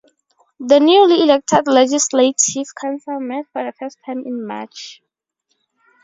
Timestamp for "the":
0.59-0.79, 3.63-3.71